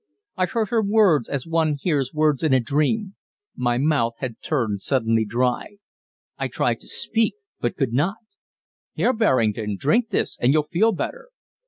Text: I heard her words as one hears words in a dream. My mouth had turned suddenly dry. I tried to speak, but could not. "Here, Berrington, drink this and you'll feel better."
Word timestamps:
I 0.35 0.47
heard 0.47 0.69
her 0.69 0.81
words 0.81 1.29
as 1.29 1.45
one 1.45 1.77
hears 1.79 2.11
words 2.11 2.41
in 2.41 2.53
a 2.55 2.59
dream. 2.59 3.13
My 3.55 3.77
mouth 3.77 4.13
had 4.17 4.41
turned 4.41 4.81
suddenly 4.81 5.25
dry. 5.25 5.77
I 6.39 6.47
tried 6.47 6.79
to 6.79 6.87
speak, 6.87 7.35
but 7.59 7.77
could 7.77 7.93
not. 7.93 8.17
"Here, 8.95 9.13
Berrington, 9.13 9.77
drink 9.77 10.09
this 10.09 10.39
and 10.41 10.53
you'll 10.53 10.63
feel 10.63 10.91
better." 10.91 11.27